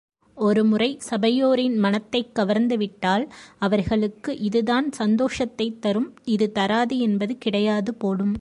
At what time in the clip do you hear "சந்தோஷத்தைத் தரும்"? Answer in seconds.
4.91-6.13